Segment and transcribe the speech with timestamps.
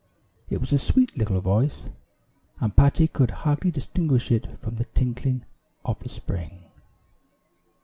[0.49, 1.85] It was a sweet little voice,
[2.59, 5.45] and Patty could hardly distinguish it from the tinkling
[5.85, 6.71] of the spring.